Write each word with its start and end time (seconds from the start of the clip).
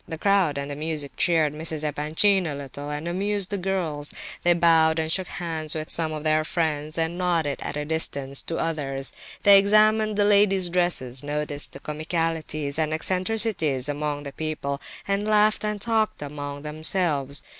The 0.07 0.17
crowd 0.17 0.57
and 0.57 0.71
the 0.71 0.75
music 0.75 1.11
cheered 1.15 1.53
Mrs. 1.53 1.83
Epanchin 1.83 2.47
a 2.47 2.55
little, 2.55 2.89
and 2.89 3.07
amused 3.07 3.51
the 3.51 3.57
girls; 3.59 4.11
they 4.41 4.53
bowed 4.53 4.97
and 4.97 5.11
shook 5.11 5.27
hands 5.27 5.75
with 5.75 5.91
some 5.91 6.11
of 6.11 6.23
their 6.23 6.43
friends 6.43 6.97
and 6.97 7.19
nodded 7.19 7.59
at 7.61 7.77
a 7.77 7.85
distance 7.85 8.41
to 8.41 8.57
others; 8.57 9.11
they 9.43 9.59
examined 9.59 10.15
the 10.17 10.25
ladies' 10.25 10.69
dresses, 10.69 11.21
noticed 11.21 11.77
comicalities 11.83 12.79
and 12.79 12.95
eccentricities 12.95 13.87
among 13.87 14.23
the 14.23 14.33
people, 14.33 14.81
and 15.07 15.27
laughed 15.27 15.63
and 15.63 15.79
talked 15.81 16.23
among 16.23 16.63
themselves. 16.63 17.43